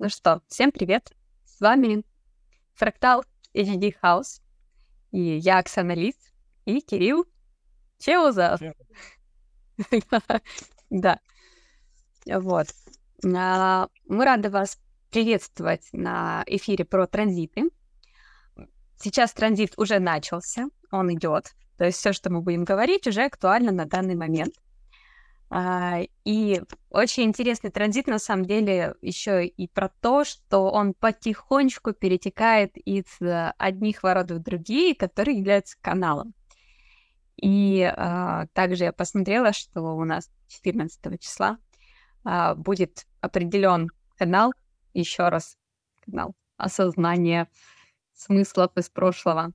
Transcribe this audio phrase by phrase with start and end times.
[0.00, 1.10] Ну что, всем привет!
[1.44, 2.04] С вами
[2.74, 4.40] Фрактал HD House.
[5.10, 6.14] И я Оксана Лис,
[6.66, 7.26] и Кирилл
[7.98, 8.60] Чеузов.
[10.90, 11.18] Да.
[12.24, 12.68] Вот.
[13.36, 14.78] А, мы рады вас
[15.10, 17.64] приветствовать на эфире про транзиты.
[18.98, 21.56] Сейчас транзит уже начался, он идет.
[21.76, 24.54] То есть все, что мы будем говорить, уже актуально на данный момент.
[25.50, 26.60] А, и
[26.90, 33.04] очень интересный транзит, на самом деле, еще и про то, что он потихонечку перетекает из
[33.20, 36.34] э, одних ворот в другие, которые являются каналом.
[37.40, 41.58] И а, также я посмотрела, что у нас 14 числа
[42.24, 44.52] а, будет определен канал,
[44.92, 45.56] еще раз
[46.04, 47.48] канал осознания
[48.12, 49.52] смыслов из прошлого.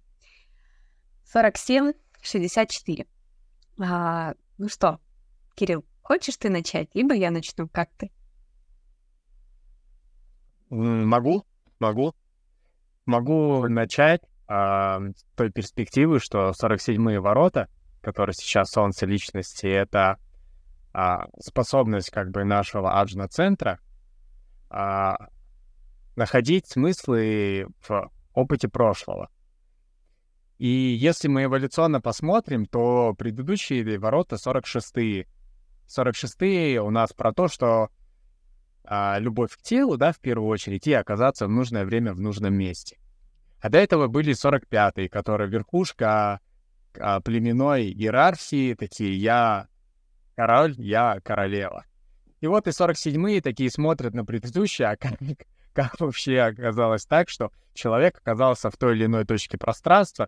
[1.34, 3.06] 47-64.
[3.80, 5.00] А, ну что,
[5.56, 8.12] Кирилл, хочешь ты начать, либо я начну, как ты?
[10.70, 11.46] Могу,
[11.80, 12.16] могу.
[13.06, 17.68] Могу начать а, с той перспективы, что 47-е ворота,
[18.02, 20.18] которые сейчас Солнце Личности, это
[20.94, 23.80] а, способность как бы нашего аджна-центра
[24.70, 25.28] а,
[26.16, 29.30] находить смыслы в опыте прошлого.
[30.58, 35.28] И если мы эволюционно посмотрим, то предыдущие ворота 46-е
[35.88, 37.90] 46-е у нас про то, что
[38.86, 42.54] а, любовь к телу, да, в первую очередь, и оказаться в нужное время в нужном
[42.54, 42.98] месте.
[43.62, 46.42] А до этого были 45-е, которые верхушка
[47.00, 49.68] а, племенной иерархии, такие «я
[50.36, 51.86] король, я королева».
[52.42, 55.14] И вот и 47-е такие смотрят на предыдущие, а как,
[55.74, 60.28] как вообще оказалось так, что человек оказался в той или иной точке пространства,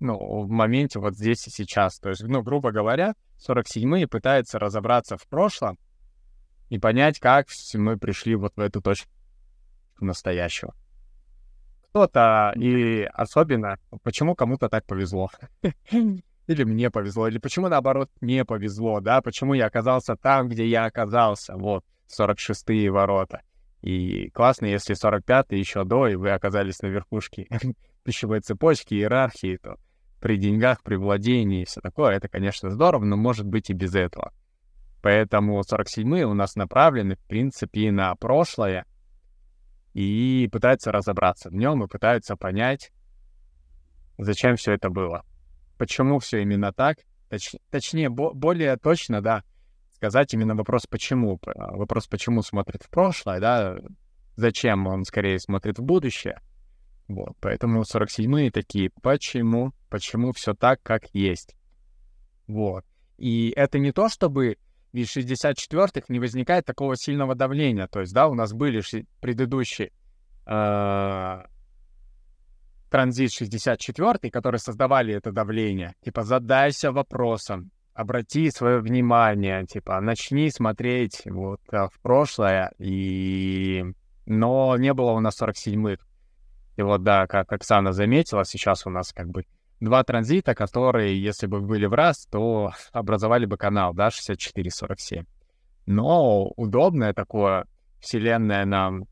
[0.00, 1.98] ну, в моменте вот здесь и сейчас.
[1.98, 3.14] То есть, ну, грубо говоря,
[3.46, 5.78] 47-е пытаются разобраться в прошлом
[6.68, 9.10] и понять, как мы пришли вот в эту точку
[10.00, 10.74] настоящего.
[11.90, 15.30] Кто-то, и особенно, почему кому-то так повезло.
[16.46, 20.84] Или мне повезло, или почему, наоборот, не повезло, да, почему я оказался там, где я
[20.84, 23.40] оказался, вот, 46-е ворота.
[23.80, 27.48] И классно, если 45-е еще до, и вы оказались на верхушке
[28.04, 29.76] пищевой цепочки, иерархии, то
[30.20, 33.94] при деньгах, при владении и все такое, это, конечно, здорово, но может быть и без
[33.94, 34.32] этого.
[35.02, 38.86] Поэтому 47-е у нас направлены, в принципе, на прошлое
[39.92, 42.90] и пытаются разобраться в нем и пытаются понять,
[44.16, 45.24] зачем все это было.
[45.76, 46.98] Почему все именно так?
[47.28, 49.44] Точ, точнее, бо, более точно, да,
[49.92, 51.38] сказать именно вопрос «почему?».
[51.44, 53.76] Вопрос «почему» смотрит в прошлое, да,
[54.36, 56.40] зачем он скорее смотрит в будущее—
[57.08, 61.54] вот, поэтому 47-е такие, почему, почему все так, как есть.
[62.46, 62.84] Вот.
[63.18, 64.56] И это не то, чтобы
[64.92, 67.88] из 64-х не возникает такого сильного давления.
[67.88, 68.82] То есть, да, у нас были
[69.20, 69.90] предыдущие
[70.46, 71.42] э,
[72.90, 75.94] транзит 64 которые создавали это давление.
[76.04, 83.84] Типа, задайся вопросом, обрати свое внимание, типа, начни смотреть вот в прошлое, и...
[84.26, 86.04] но не было у нас 47-х.
[86.76, 89.44] И вот, да, как Оксана заметила, сейчас у нас как бы
[89.80, 95.26] два транзита, которые, если бы были в раз, то образовали бы канал, да, 64-47.
[95.86, 97.66] Но удобное такое,
[98.00, 99.04] вселенная нам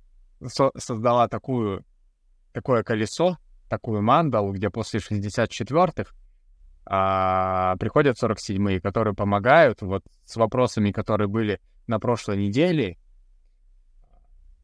[0.45, 1.85] со- создала такую,
[2.53, 3.37] такое колесо,
[3.69, 6.13] такую мандалу, где после 64-х
[6.85, 12.99] а, приходят 47-е, которые помогают вот с вопросами, которые были на прошлой неделе,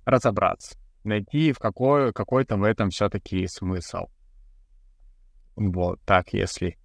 [0.04, 0.76] разобраться
[1.08, 4.06] найти в какой, какой-то в этом все-таки смысл.
[5.56, 6.78] Вот так, если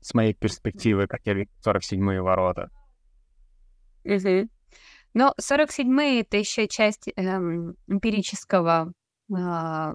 [0.00, 2.70] с моей перспективы, как я вижу 47-е ворота.
[4.04, 4.48] Угу.
[5.14, 8.92] Но 47-е— это еще часть эм, эмпирического
[9.30, 9.92] э,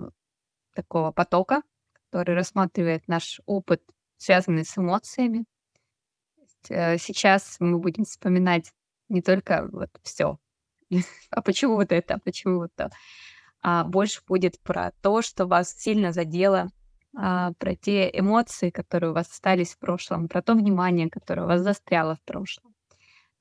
[0.73, 1.61] такого потока,
[2.09, 3.83] который рассматривает наш опыт,
[4.17, 5.45] связанный с эмоциями.
[6.69, 8.71] Э, сейчас мы будем вспоминать
[9.09, 10.39] не только вот все,
[11.29, 12.89] а почему вот это, а почему вот то,
[13.61, 16.69] а больше будет про то, что вас сильно задело,
[17.15, 21.47] а, про те эмоции, которые у вас остались в прошлом, про то внимание, которое у
[21.47, 22.73] вас застряло в прошлом.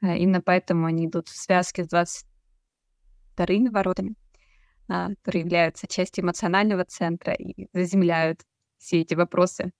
[0.00, 4.14] А, именно поэтому они идут в связке с 22 воротами,
[4.88, 8.40] а, которые являются частью эмоционального центра и заземляют
[8.78, 9.72] все эти вопросы,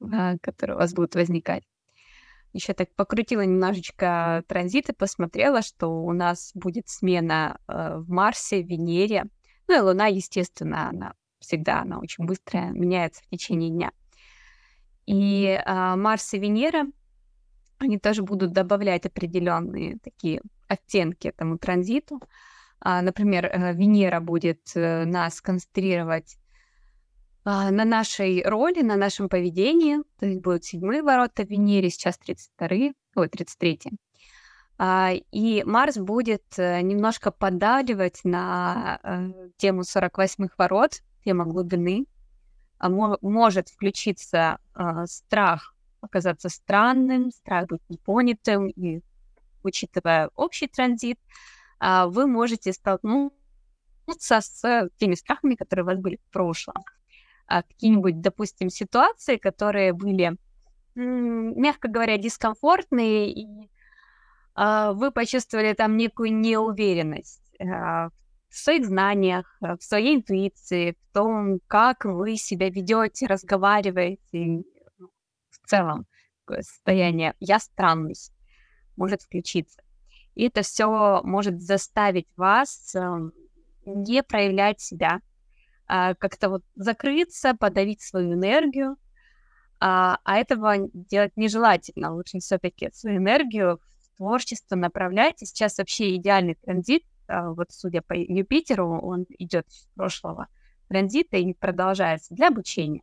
[0.00, 1.64] а, которые у вас будут возникать.
[2.52, 9.24] Еще так покрутила немножечко транзиты, посмотрела, что у нас будет смена э, в Марсе, Венере,
[9.68, 13.92] ну и Луна, естественно, она всегда, она очень быстрая, меняется в течение дня.
[15.06, 16.86] И э, Марс и Венера,
[17.78, 22.20] они тоже будут добавлять определенные такие оттенки этому транзиту.
[22.80, 26.38] А, например, э, Венера будет э, нас концентрировать
[27.44, 29.98] а, на нашей роли, на нашем поведении.
[30.18, 33.90] То есть будут седьмые ворота в Венере, сейчас 32 ой, 33 а,
[34.78, 38.98] И Марс будет э, немножко подавливать на
[39.56, 42.06] тему 48-х ворот, тема глубины.
[42.80, 44.58] Может включиться
[45.06, 45.74] страх
[46.04, 49.00] оказаться странным, страх быть непонятым, и
[49.62, 51.18] учитывая общий транзит,
[51.80, 53.32] а, вы можете столкнуться
[54.40, 56.84] с теми страхами, которые у вас были в прошлом.
[57.46, 60.36] А, какие-нибудь, допустим, ситуации, которые были,
[60.94, 63.66] мягко говоря, дискомфортные, и а,
[64.56, 68.10] вы почувствовали там некую неуверенность в
[68.56, 74.62] своих знаниях, в своей интуиции, в том, как вы себя ведете, разговариваете,
[75.50, 76.06] в целом
[76.46, 78.14] состояние «я странный»
[78.96, 79.82] может включиться.
[80.34, 83.30] И это все может заставить вас э,
[83.86, 85.20] не проявлять себя,
[85.86, 88.96] а как-то вот закрыться, подавить свою энергию,
[89.80, 92.14] а, а этого делать нежелательно.
[92.14, 95.42] Лучше все-таки свою энергию в творчество направлять.
[95.42, 100.48] И сейчас вообще идеальный транзит, а, вот судя по Юпитеру, он идет с прошлого
[100.88, 103.02] транзита и продолжается для обучения.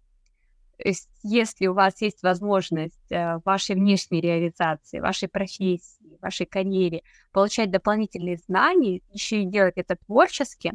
[0.77, 7.03] То есть, если у вас есть возможность э, вашей внешней реализации, вашей профессии, вашей карьере
[7.31, 10.73] получать дополнительные знания, еще и делать это творчески,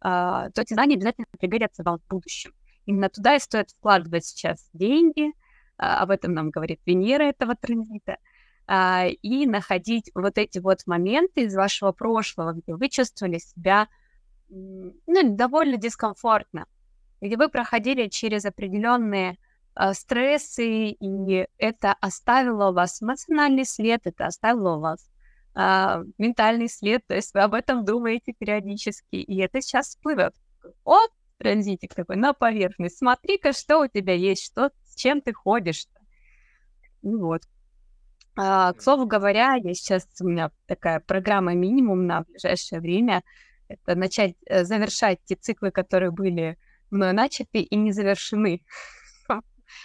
[0.00, 2.52] а, то эти знания обязательно пригодятся вам в будущем.
[2.86, 5.32] Именно туда и стоит вкладывать сейчас деньги,
[5.76, 8.16] а, об этом нам говорит Венера этого транзита,
[8.70, 13.88] а, и находить вот эти вот моменты из вашего прошлого, где вы чувствовали себя
[14.50, 16.66] ну, довольно дискомфортно,
[17.22, 19.38] где вы проходили через определенные
[19.74, 25.08] э, стрессы, и это оставило у вас эмоциональный след, это оставило у вас
[25.54, 30.34] э, ментальный след, то есть вы об этом думаете периодически, и это сейчас всплывет.
[30.84, 30.98] О,
[31.38, 35.86] транзитик такой на поверхность, смотри-ка, что у тебя есть, что, с чем ты ходишь.
[37.00, 37.42] Ну вот.
[38.40, 43.24] А, к слову говоря, я сейчас, у меня такая программа минимум на ближайшее время,
[43.66, 46.56] это начать э, завершать те циклы, которые были
[46.92, 48.62] мной начаты и не завершены.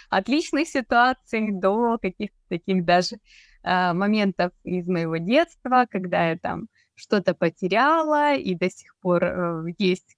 [0.08, 3.16] От личных ситуаций до каких-то таких даже
[3.64, 9.64] э, моментов из моего детства, когда я там что-то потеряла, и до сих пор э,
[9.78, 10.16] есть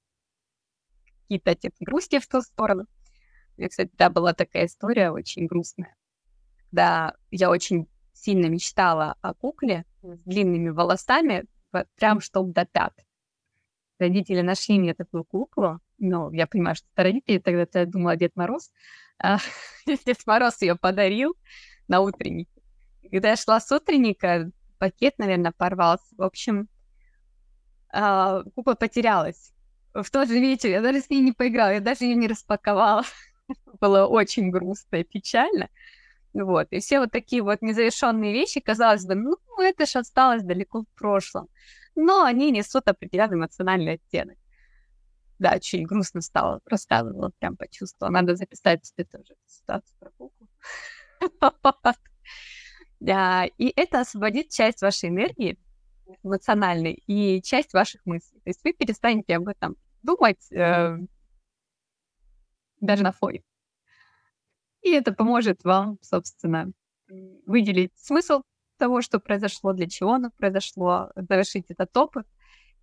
[1.23, 2.85] какие-то оттенки грусти в ту сторону.
[3.57, 5.97] У меня, кстати, да, была такая история очень грустная,
[6.67, 11.45] когда я очень сильно мечтала о кукле с длинными волосами,
[11.97, 12.93] прям чтобы до пят.
[13.99, 18.37] Родители нашли мне такую куклу, ну, я понимаю, что это родители, тогда я думала Дед
[18.37, 18.71] Мороз.
[19.19, 19.39] А,
[19.87, 21.37] Дед Мороз ее подарил
[21.89, 22.49] на утренник.
[23.11, 26.05] когда я шла с утренника, пакет, наверное, порвался.
[26.17, 26.69] В общем,
[27.91, 29.53] а, кукла потерялась.
[29.95, 33.05] В тот же вечер я даже с ней не поиграла, я даже ее не распаковала.
[33.81, 35.71] Было очень грустно и печально.
[36.45, 36.69] Вот.
[36.71, 40.99] И все вот такие вот незавершенные вещи, казалось бы, ну, это же осталось далеко в
[40.99, 41.49] прошлом.
[41.95, 44.37] Но они несут определенный эмоциональный оттенок
[45.39, 48.13] да, очень грустно стало, рассказывала, прям почувствовала.
[48.13, 50.49] Надо записать себе тоже ситуацию про куклу.
[52.99, 55.59] Да, и это освободит часть вашей энергии
[56.23, 58.41] эмоциональной и часть ваших мыслей.
[58.41, 60.97] То есть вы перестанете об этом думать э,
[62.81, 63.43] даже на фоне.
[64.87, 66.71] И это поможет вам, собственно,
[67.45, 68.43] выделить смысл
[68.79, 72.25] того, что произошло, для чего оно произошло, завершить этот опыт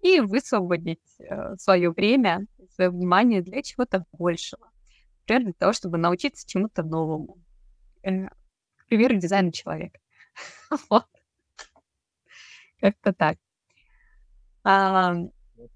[0.02, 4.70] и высвободить э, свое время, свое внимание для чего-то большего.
[5.22, 7.38] Например, для того, чтобы научиться чему-то новому.
[8.02, 8.28] Э,
[8.76, 9.98] к примеру, дизайну человека.
[10.90, 11.08] вот.
[12.82, 13.38] Как-то так.
[14.66, 15.16] А,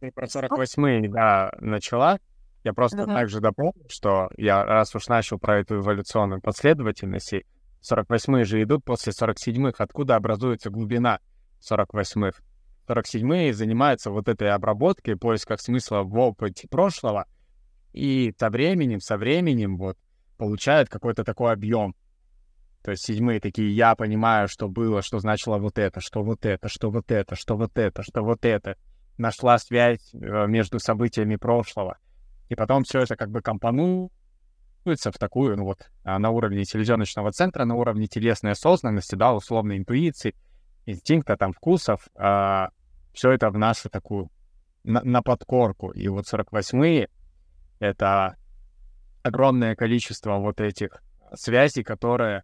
[0.01, 2.19] Ты про 48 да, начала.
[2.67, 3.13] Я просто ага.
[3.13, 7.33] также дополню, что я раз уж начал про эту эволюционную последовательность,
[7.81, 11.19] 48-е же идут после 47-х, откуда образуется глубина
[11.61, 12.43] 48-х.
[12.85, 17.25] 47-е занимаются вот этой обработкой, поиском смысла в опыте прошлого,
[17.93, 19.97] и со временем, со временем вот
[20.37, 21.95] получают какой-то такой объем.
[22.83, 26.67] То есть седьмые такие, я понимаю, что было, что значило вот это, что вот это,
[26.67, 28.75] что вот это, что вот это, что вот это.
[29.17, 31.97] Нашла связь э, между событиями прошлого.
[32.49, 34.11] И потом все это как бы компонуется
[35.11, 39.77] в такую, ну вот, а, на уровне селезеночного центра, на уровне телесной осознанности, да, условной
[39.77, 40.35] интуиции,
[40.85, 42.69] инстинкта, там, вкусов, а,
[43.13, 44.29] все это в нашу такую,
[44.83, 45.91] на, на подкорку.
[45.91, 47.09] И вот 48-е—
[47.79, 48.37] это
[49.23, 52.43] огромное количество вот этих связей, которые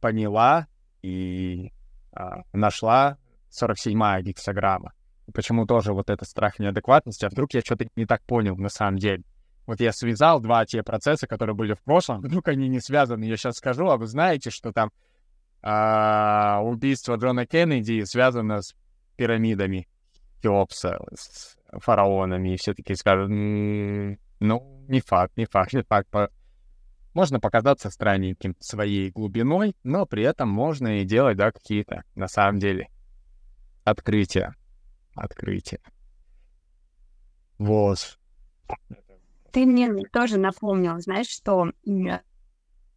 [0.00, 0.66] поняла
[1.02, 1.72] и
[2.12, 3.18] а, нашла
[3.50, 4.92] 47-я гексограмма.
[5.32, 8.98] Почему тоже вот этот страх неадекватности, а вдруг я что-то не так понял на самом
[8.98, 9.22] деле.
[9.66, 13.24] Вот я связал два те процесса, которые были в прошлом, вдруг они не связаны.
[13.24, 14.90] Я сейчас скажу, а вы знаете, что там
[15.62, 18.74] а, убийство Джона Кеннеди связано с
[19.16, 19.88] пирамидами
[20.42, 26.08] Хеопса, с фараонами, и все таки скажут, ну, не факт, не факт, не факт.
[27.14, 32.58] Можно показаться странненьким своей глубиной, но при этом можно и делать, да, какие-то, на самом
[32.58, 32.88] деле,
[33.84, 34.56] открытия.
[35.14, 35.80] Открытия.
[37.58, 38.18] Вот.
[39.52, 41.72] Ты мне тоже напомнил, знаешь, что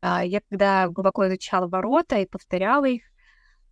[0.02, 3.04] а, я когда глубоко изучала ворота и повторяла их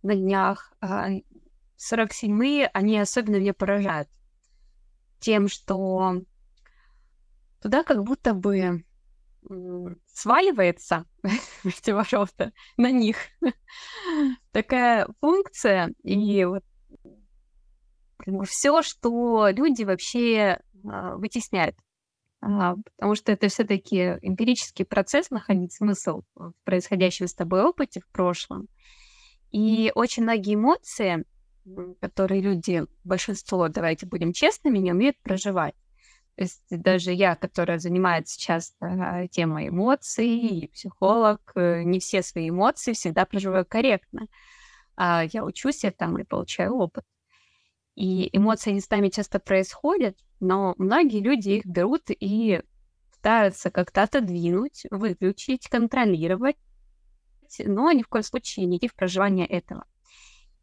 [0.02, 4.08] на днях, 47-е, а, они особенно меня поражают
[5.18, 6.22] тем, что
[7.62, 8.84] туда как будто бы
[10.12, 11.06] сваливается
[11.64, 13.16] эти ворота на них
[14.52, 16.64] такая функция и вот
[18.46, 21.76] все, что люди вообще а, вытесняют.
[22.44, 28.08] А, потому что это все-таки эмпирический процесс, находить смысл в происходящем с тобой опыте в
[28.08, 28.68] прошлом.
[29.50, 31.24] И очень многие эмоции,
[32.00, 35.74] которые люди, большинство, давайте будем честными, не умеют проживать.
[36.36, 42.22] То есть даже я, которая занимается сейчас э, темой эмоций, и психолог, э, не все
[42.22, 44.26] свои эмоции всегда проживаю корректно.
[44.96, 47.04] А я учусь я там и получаю опыт.
[47.94, 52.62] И эмоции не с нами часто происходят, но многие люди их берут и
[53.12, 56.56] пытаются как-то отодвинуть, выключить, контролировать,
[57.58, 59.86] но ни в коем случае не идти в проживание этого.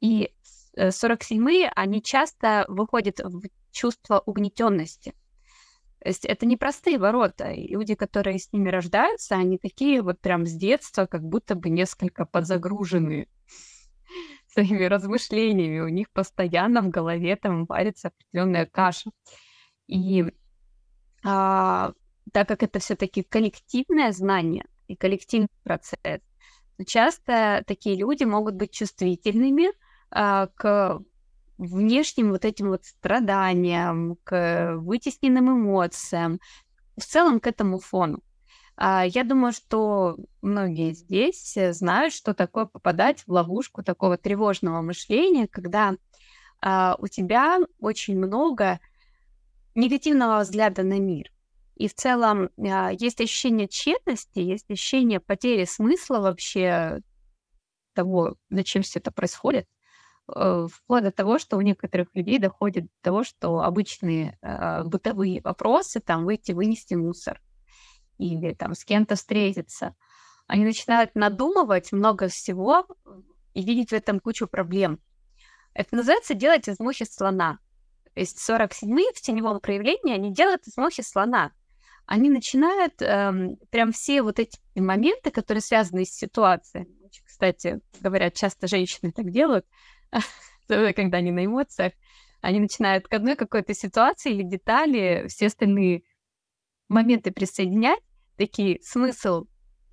[0.02, 0.34] И
[0.78, 5.14] 47-е, э, они часто выходят в чувство угнетенности.
[6.02, 7.52] То есть это не простые ворота.
[7.52, 11.70] И люди, которые с ними рождаются, они такие вот прям с детства, как будто бы
[11.70, 13.28] несколько подзагружены
[14.53, 15.79] своими размышлениями.
[15.79, 19.12] У них постоянно в голове там варится определенная каша.
[19.88, 20.25] И
[21.24, 21.93] а,
[22.31, 26.22] так как это все-таки коллективное знание и коллективный процесс,
[26.86, 29.72] часто такие люди могут быть чувствительными
[30.10, 31.01] а, к
[31.58, 36.39] внешним вот этим вот страданиям, к вытесненным эмоциям,
[36.98, 38.22] в целом к этому фону.
[38.75, 45.48] А, я думаю, что многие здесь знают, что такое попадать в ловушку такого тревожного мышления,
[45.48, 45.96] когда
[46.62, 48.80] а, у тебя очень много
[49.75, 51.32] негативного взгляда на мир.
[51.75, 57.01] И в целом а, есть ощущение тщетности, есть ощущение потери смысла вообще
[57.94, 59.68] того, зачем все это происходит.
[60.34, 65.42] Э, вплоть до того, что у некоторых людей доходит до того, что обычные э, бытовые
[65.42, 67.42] вопросы, там, выйти, вынести мусор
[68.22, 69.96] или там с кем-то встретиться,
[70.48, 72.86] они начинают надумывать много всего
[73.54, 75.00] и видеть в этом кучу проблем.
[75.74, 77.60] Это называется делать из мухи слона.
[78.13, 81.51] То есть 47-е в теневом проявлении они делают из мухи слона.
[82.06, 86.88] Они начинают эм, прям все вот эти моменты, которые связаны с ситуацией.
[87.25, 89.66] Кстати, говорят, часто женщины так делают,
[90.68, 91.94] когда они на эмоциях,
[92.42, 96.04] они начинают к одной какой-то ситуации или детали все остальные
[96.90, 98.01] моменты присоединять,
[98.41, 99.45] такие смысл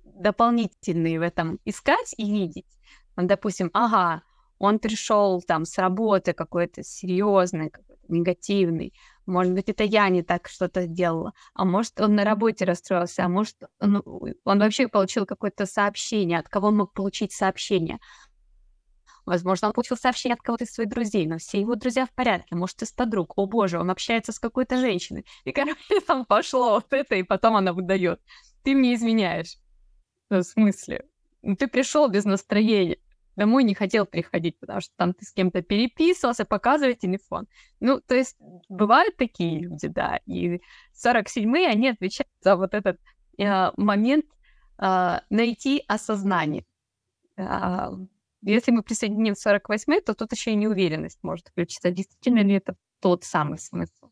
[0.03, 2.79] дополнительный в этом искать и видеть.
[3.15, 4.23] Он, допустим, ага,
[4.57, 8.93] он пришел там с работы какой-то серьезный, какой-то негативный.
[9.27, 11.33] Может быть, это я не так что-то сделала.
[11.53, 14.03] А может, он на работе расстроился, а может, он,
[14.43, 16.39] он вообще получил какое-то сообщение.
[16.39, 17.99] От кого он мог получить сообщение?
[19.29, 22.55] Возможно, он получил сообщение от кого-то из своих друзей, но все его друзья в порядке,
[22.55, 23.37] может, из подруг.
[23.37, 25.23] О боже, он общается с какой-то женщиной.
[25.43, 28.19] И, короче, там пошло вот это, и потом она выдает.
[28.63, 29.57] Ты мне изменяешь.
[30.31, 31.05] В смысле?
[31.43, 32.97] Ну, ты пришел без настроения.
[33.35, 37.45] Домой не хотел приходить, потому что там ты с кем-то переписывался, показывай телефон.
[37.79, 38.35] Ну, то есть
[38.67, 40.21] бывают такие люди, да.
[40.25, 40.59] И
[40.95, 42.99] 47-е, они отвечают за вот этот
[43.37, 44.25] э, момент
[44.79, 46.65] э, найти осознание.
[47.37, 47.91] Э,
[48.41, 51.91] если мы присоединим 48 то тут еще и неуверенность может включиться.
[51.91, 54.09] Действительно ли это тот самый смысл?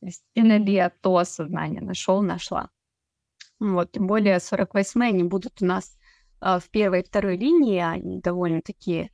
[0.00, 2.70] Действительно ли я то осознание нашел, нашла?
[3.58, 5.98] Вот, тем более 48 они будут у нас
[6.40, 9.10] а, в первой и второй линии, они довольно такие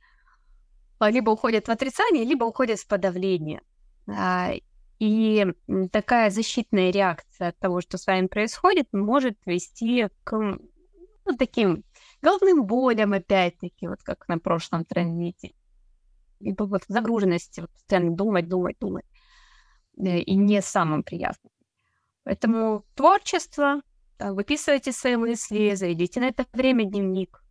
[0.99, 3.61] а, либо уходят в отрицание, либо уходят в подавление.
[4.07, 4.51] А,
[4.99, 5.45] и
[5.91, 11.83] такая защитная реакция от того, что с вами происходит, может вести к ну, таким
[12.23, 15.53] головным болям, опять-таки, вот как на прошлом транзите.
[16.39, 19.05] Либо вот загруженности, вот, постоянно думать, думать, думать.
[19.97, 21.51] Э, и не самым приятным.
[22.23, 23.81] Поэтому творчество,
[24.17, 27.43] выписывайте свои мысли, заведите на это время дневник,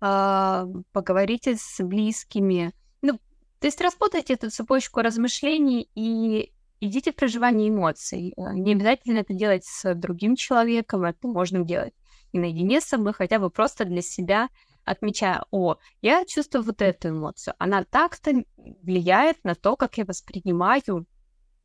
[0.00, 2.72] а, поговорите с близкими.
[3.00, 3.18] Ну,
[3.58, 8.34] То есть распутайте эту цепочку размышлений и идите в проживание эмоций.
[8.36, 11.94] Э, не обязательно это делать с другим человеком, это можно делать
[12.32, 14.48] и наедине с собой, хотя бы просто для себя,
[14.84, 21.06] отмечая, о, я чувствую вот эту эмоцию, она так-то влияет на то, как я воспринимаю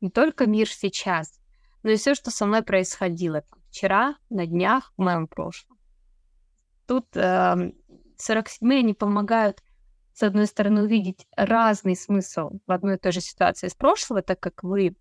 [0.00, 1.40] не только мир сейчас,
[1.82, 5.78] но и все, что со мной происходило вчера, на днях, в моем прошлом.
[6.86, 7.72] Тут э,
[8.16, 9.62] 47 они помогают,
[10.12, 14.40] с одной стороны, увидеть разный смысл в одной и той же ситуации из прошлого, так
[14.40, 14.96] как вы,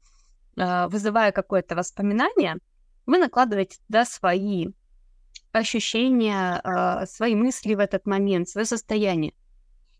[0.57, 2.57] э, вызывая какое-то воспоминание,
[3.05, 4.67] вы накладываете туда свои
[5.57, 9.33] ощущения, э, свои мысли в этот момент, свое состояние.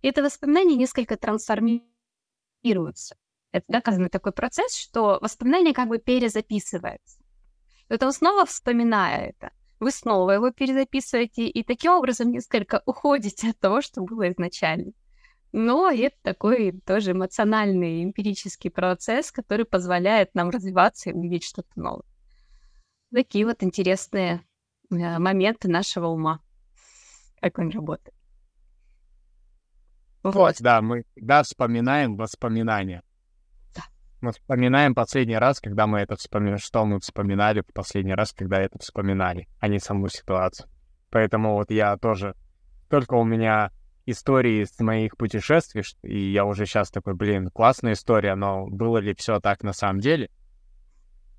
[0.01, 3.15] Это воспоминание несколько трансформируется.
[3.51, 7.19] Это доказанный такой процесс, что воспоминание как бы перезаписывается.
[7.89, 13.81] Он снова вспоминая это, вы снова его перезаписываете, и таким образом несколько уходите от того,
[13.81, 14.91] что было изначально.
[15.51, 22.05] Но это такой тоже эмоциональный, эмпирический процесс, который позволяет нам развиваться и увидеть что-то новое.
[23.13, 24.41] Такие вот интересные
[24.89, 26.39] э, моменты нашего ума,
[27.41, 28.15] как он работает.
[30.23, 30.57] Вот.
[30.59, 33.03] Да, мы да, вспоминаем воспоминания.
[34.19, 38.59] Мы вспоминаем последний раз, когда мы это вспоминали, что мы вспоминали в последний раз, когда
[38.59, 40.67] это вспоминали, а не саму ситуацию.
[41.11, 42.33] Поэтому вот я тоже...
[42.89, 43.71] Только у меня
[44.07, 49.13] истории с моих путешествий, и я уже сейчас такой, блин, классная история, но было ли
[49.13, 50.31] все так на самом деле?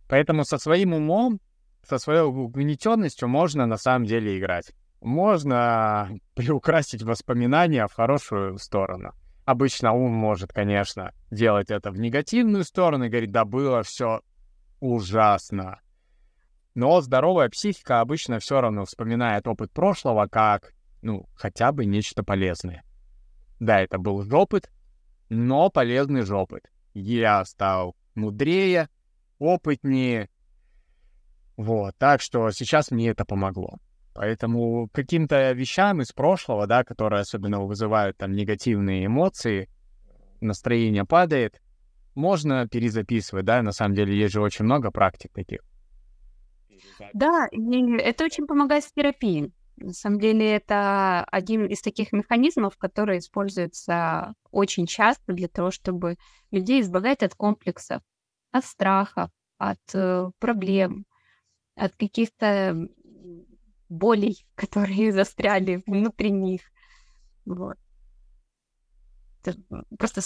[0.09, 1.41] Поэтому со своим умом,
[1.83, 4.73] со своей угнетенностью можно на самом деле играть.
[5.01, 9.13] Можно приукрасить воспоминания в хорошую сторону.
[9.45, 14.21] Обычно ум может, конечно, делать это в негативную сторону и говорить, да было все
[14.81, 15.81] ужасно.
[16.75, 22.85] Но здоровая психика обычно все равно вспоминает опыт прошлого как, ну, хотя бы нечто полезное.
[23.59, 24.71] Да, это был опыт,
[25.29, 26.71] но полезный опыт.
[26.95, 28.89] Я стал мудрее,
[29.39, 30.29] опытнее.
[31.59, 33.79] Вот, так что сейчас мне это помогло.
[34.15, 39.69] Поэтому каким-то вещам из прошлого, да, которые особенно вызывают там негативные эмоции,
[40.41, 41.61] настроение падает,
[42.15, 45.59] можно перезаписывать, да, на самом деле есть же очень много практик таких.
[47.13, 49.51] Да, это очень помогает в терапии.
[49.79, 56.19] На самом деле это один из таких механизмов, который используется очень часто для того, чтобы
[56.53, 58.01] людей избавлять от комплексов,
[58.53, 61.05] от страхов, от э, проблем,
[61.79, 62.89] от каких-то
[63.89, 66.63] болей, которые застряли внутри них.
[67.45, 67.77] Вот.
[69.99, 70.21] Просто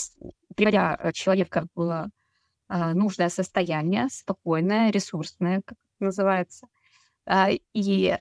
[0.57, 2.11] приводя э, человека в
[2.69, 6.67] а, нужное состояние, спокойное, ресурсное, как это называется,
[7.27, 8.17] а, и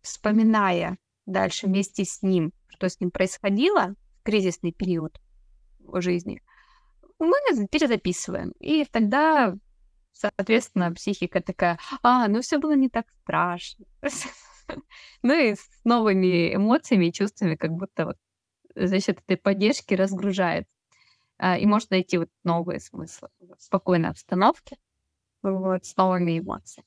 [0.00, 5.20] вспоминая дальше вместе с ним, что с ним происходило в кризисный период
[5.94, 6.42] жизни,
[7.18, 7.36] мы
[7.70, 8.52] перезаписываем.
[8.58, 9.54] И тогда
[10.12, 13.86] Соответственно, психика такая, а, ну все было не так страшно.
[15.22, 18.16] Ну и с новыми эмоциями и чувствами как будто вот
[18.74, 20.66] за счет этой поддержки разгружает.
[21.36, 24.78] А, и можно найти вот новые смыслы в спокойной обстановке,
[25.42, 26.86] вот, с новыми эмоциями.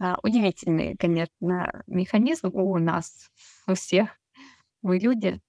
[0.00, 3.30] А, удивительный, конечно, механизм у нас,
[3.66, 4.08] у всех.
[4.82, 5.40] Мы люди.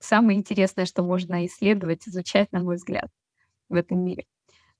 [0.00, 3.10] Самое интересное, что можно исследовать, изучать, на мой взгляд,
[3.68, 4.26] в этом мире.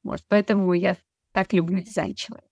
[0.03, 0.97] Может, поэтому я
[1.33, 2.49] так люблю дизайн человека.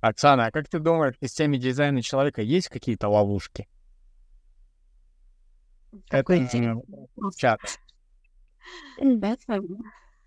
[0.00, 3.68] Оксана, а как ты думаешь, в системе дизайна человека есть какие-то ловушки?
[6.08, 6.80] Какой Это
[7.36, 7.60] чат.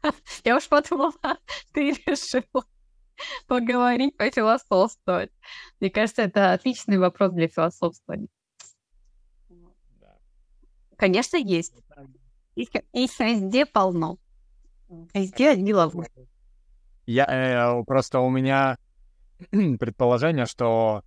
[0.43, 1.13] Я уж подумала,
[1.73, 2.43] ты решил
[3.47, 5.31] поговорить, пофилософствовать.
[5.79, 8.27] Мне кажется, это отличный вопрос для философствования.
[10.97, 11.73] Конечно, есть.
[12.59, 14.17] Их, их везде полно.
[15.13, 16.27] Везде одни ловушки.
[17.05, 18.77] Я, э, просто у меня
[19.51, 21.03] предположение, что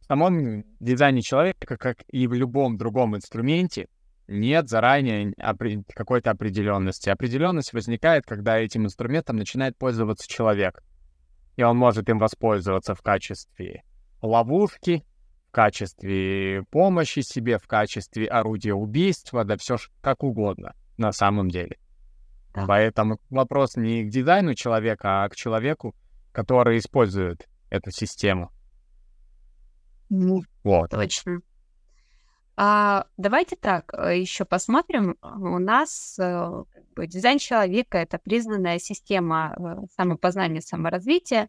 [0.00, 3.88] в самом дизайне человека, как и в любом другом инструменте,
[4.26, 5.32] нет заранее
[5.94, 7.08] какой-то определенности.
[7.08, 10.84] Определенность возникает, когда этим инструментом начинает пользоваться человек.
[11.56, 13.82] И он может им воспользоваться в качестве
[14.20, 15.06] ловушки,
[15.48, 21.78] в качестве помощи себе, в качестве орудия убийства, да все как угодно на самом деле.
[22.54, 22.66] Да.
[22.66, 25.94] Поэтому вопрос не к дизайну человека, а к человеку,
[26.32, 28.50] который использует эту систему.
[30.10, 30.90] Ну, вот.
[30.90, 31.40] Точно.
[32.56, 35.16] А, давайте так, э, еще посмотрим.
[35.22, 36.64] У нас э,
[36.96, 41.48] дизайн человека это признанная система э, самопознания, саморазвития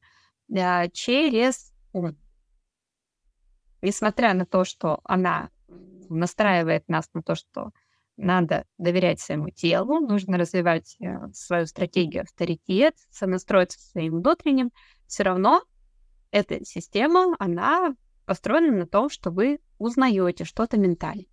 [0.93, 1.73] через
[3.81, 5.49] несмотря на то, что она
[6.09, 7.71] настраивает нас на то, что
[8.17, 14.71] надо доверять своему телу, нужно развивать э, свою стратегию авторитет, сонастроиться со своим внутренним,
[15.07, 15.63] все равно
[16.31, 21.23] эта система, она построена на том, что вы узнаете что-то ментально.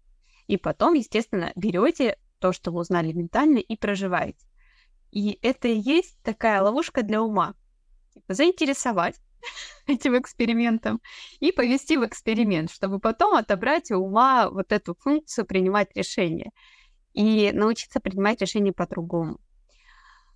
[0.46, 4.46] И потом, естественно, берете то, что вы узнали ментально, и проживаете.
[5.11, 7.54] И это и есть такая ловушка для ума.
[8.14, 9.20] Типа, заинтересовать
[9.87, 11.00] этим экспериментом
[11.40, 16.50] и повести в эксперимент, чтобы потом отобрать у ума вот эту функцию принимать решения
[17.12, 19.38] и научиться принимать решения по-другому.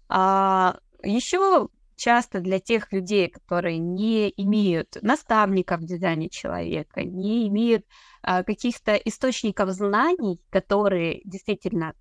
[0.09, 7.85] А, еще часто для тех людей, которые не имеют наставников в дизайне человека, не имеют
[8.23, 11.95] а, каких-то источников знаний, которые действительно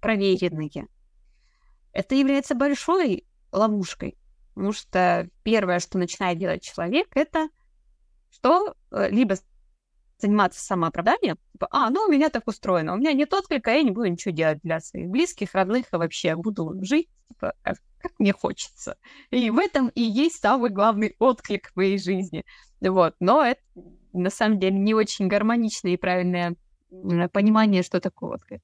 [0.00, 0.86] проверенные,
[1.92, 4.16] это является большой ловушкой,
[4.54, 7.48] потому что первое, что начинает делать человек, это
[8.30, 9.36] что э, либо
[10.18, 13.90] заниматься самооправданием, типа, а, ну у меня так устроено, у меня нет отклика, я не
[13.90, 18.32] буду ничего делать для своих близких, родных, а вообще буду жить, типа, как, как мне
[18.32, 18.96] хочется.
[19.30, 22.44] И в этом и есть самый главный отклик в моей жизни.
[22.80, 23.60] Вот, но это
[24.12, 26.56] на самом деле не очень гармоничное и правильное
[27.32, 28.62] понимание, что такое отклик.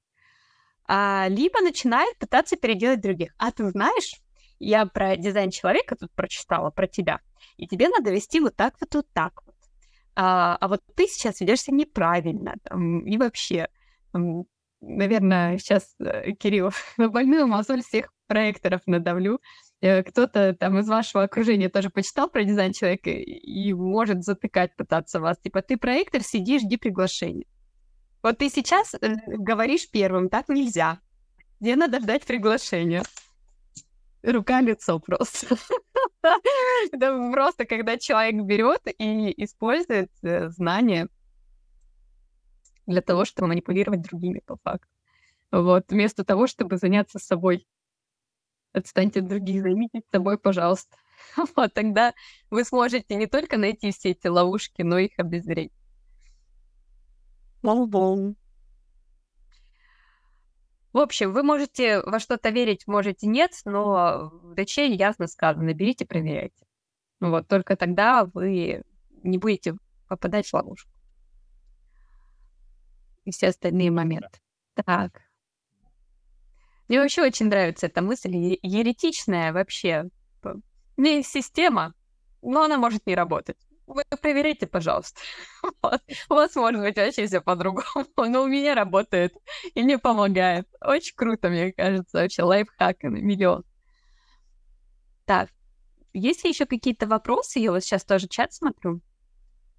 [0.87, 3.33] А, либо начинает пытаться переделать других.
[3.37, 4.13] А ты знаешь,
[4.59, 7.19] я про дизайн человека тут прочитала, про тебя,
[7.57, 9.55] и тебе надо вести вот так вот, вот так вот
[10.15, 13.69] а, а вот ты сейчас ведешься неправильно, там, и вообще,
[14.11, 14.43] там,
[14.81, 19.39] наверное, сейчас, э, Кирилл, на больную мозоль всех проекторов надавлю.
[19.79, 25.21] Э, кто-то там из вашего окружения тоже почитал про дизайн человека и может затыкать пытаться
[25.21, 25.37] вас.
[25.39, 27.45] Типа, ты проектор, сиди, жди приглашения.
[28.21, 30.99] Вот ты сейчас э, говоришь первым, так нельзя.
[31.61, 33.03] Где надо ждать приглашения?
[34.23, 35.55] Рука-лицо просто.
[36.91, 41.07] Это просто, когда человек берет и использует э, знания
[42.85, 44.89] для того, чтобы манипулировать другими по факту.
[45.51, 47.67] Вот, вместо того, чтобы заняться собой.
[48.71, 50.95] Отстаньте от других, займитесь собой, пожалуйста.
[51.55, 52.13] Вот, тогда
[52.49, 55.73] вы сможете не только найти все эти ловушки, но их обезвредить.
[57.61, 58.35] Бом-бом.
[60.91, 66.05] В общем, вы можете во что-то верить, можете нет, но в ДЧ ясно сказано, берите,
[66.05, 66.65] проверяйте.
[67.19, 68.83] Вот, только тогда вы
[69.23, 69.75] не будете
[70.07, 70.89] попадать в ловушку.
[73.25, 74.39] И все остальные моменты.
[74.73, 75.21] Так.
[76.87, 80.09] Мне вообще очень нравится эта мысль, еретичная вообще.
[80.97, 81.93] Не система,
[82.41, 85.19] но она может не работать вы проверяйте, пожалуйста.
[85.81, 86.01] Вот.
[86.29, 89.33] У вас может быть вообще все по-другому, но у меня работает
[89.73, 90.67] и мне помогает.
[90.81, 93.63] Очень круто, мне кажется, вообще лайфхак на миллион.
[95.25, 95.49] Так,
[96.13, 97.59] есть ли еще какие-то вопросы?
[97.59, 99.01] Я вот сейчас тоже чат смотрю.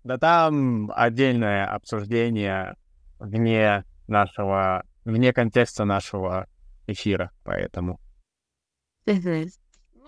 [0.05, 2.77] Да там отдельное обсуждение
[3.19, 6.47] вне нашего, вне контекста нашего
[6.87, 8.01] эфира, поэтому.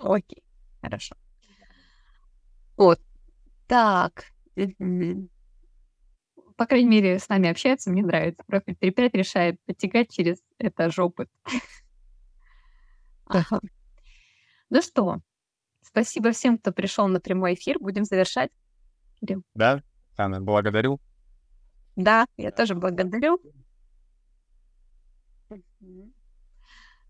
[0.00, 0.42] Окей,
[0.80, 1.16] хорошо.
[2.76, 3.00] Вот,
[3.72, 4.26] так.
[6.56, 8.44] По крайней мере, с нами общаются, мне нравится.
[8.46, 11.30] Профиль 3.5 решает подтягать через этаж опыт.
[13.24, 13.60] Ага.
[14.68, 15.20] Ну что,
[15.80, 17.78] спасибо всем, кто пришел на прямой эфир.
[17.78, 18.50] Будем завершать.
[19.18, 19.42] Кирилл.
[19.54, 19.82] Да,
[20.18, 21.00] Анна, благодарю.
[21.96, 23.40] Да, я тоже благодарю.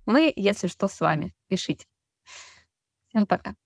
[0.06, 1.34] Мы, если что, с вами.
[1.48, 1.86] Пишите.
[3.08, 3.56] Всем пока.